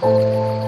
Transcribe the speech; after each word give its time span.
Música 0.00 0.67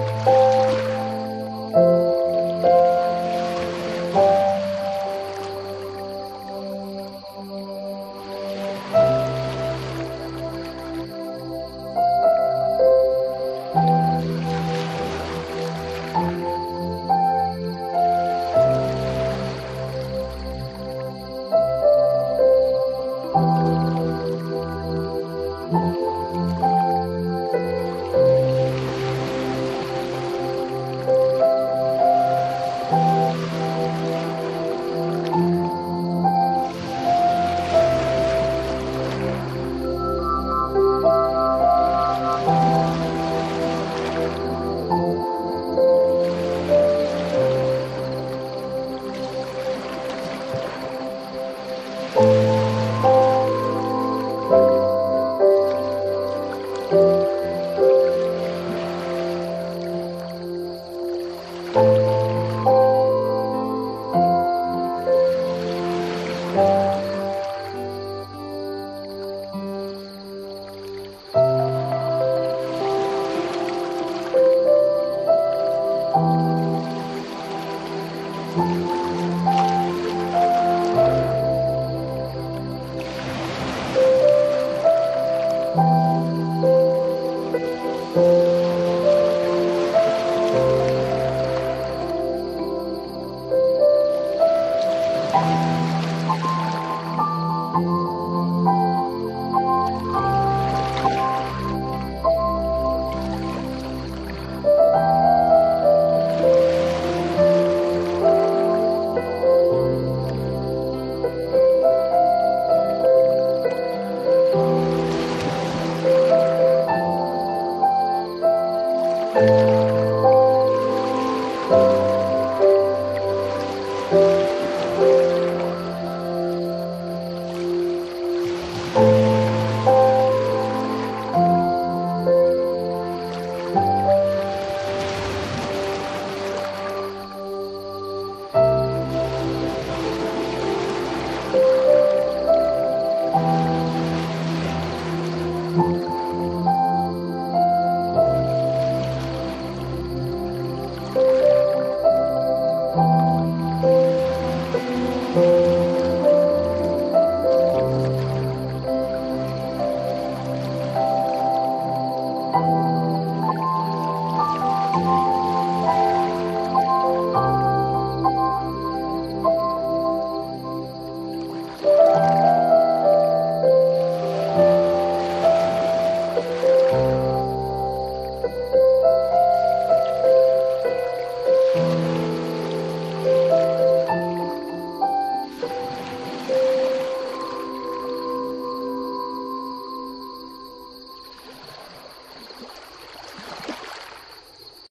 Música 119.33 120.10